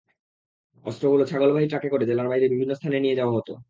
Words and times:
অস্ত্রগুলো 0.85 1.23
ছাগলবাহী 1.25 1.67
ট্রাকে 1.67 1.89
করে 1.89 2.03
জেলার 2.05 2.27
বাইরে 2.27 2.45
বিভিন্ন 2.47 2.71
স্থানে 2.75 2.97
নিয়ে 2.99 3.17
যাওয়া 3.19 3.35
হতো। 3.37 3.53